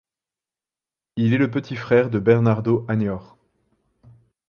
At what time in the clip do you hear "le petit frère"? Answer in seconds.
1.37-2.09